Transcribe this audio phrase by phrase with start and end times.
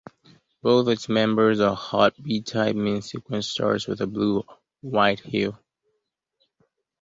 [0.63, 5.55] Both its members are hot, B-type main sequence stars with a blue-white hue.